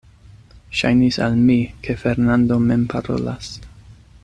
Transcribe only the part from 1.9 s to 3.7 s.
Fernando mem parolas.